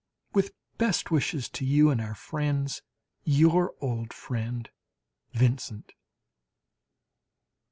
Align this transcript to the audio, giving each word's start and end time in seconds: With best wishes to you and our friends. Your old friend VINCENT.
With 0.33 0.55
best 0.79 1.11
wishes 1.11 1.47
to 1.49 1.63
you 1.63 1.91
and 1.91 2.01
our 2.01 2.15
friends. 2.15 2.81
Your 3.23 3.75
old 3.81 4.13
friend 4.13 4.67
VINCENT. 5.33 5.93